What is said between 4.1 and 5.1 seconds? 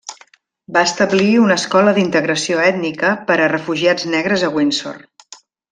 negres a Windsor.